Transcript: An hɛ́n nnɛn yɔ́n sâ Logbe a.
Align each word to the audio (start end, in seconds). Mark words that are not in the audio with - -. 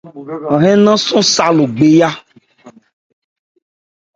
An 0.53 0.61
hɛ́n 0.63 0.77
nnɛn 0.81 0.99
yɔ́n 1.07 1.25
sâ 1.33 1.45
Logbe 1.57 1.87
a. 2.07 2.09